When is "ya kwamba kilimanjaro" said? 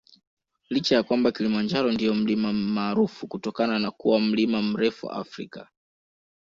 0.95-1.91